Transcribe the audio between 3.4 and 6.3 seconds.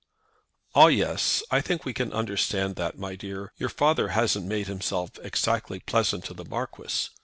Your father hasn't made himself exactly pleasant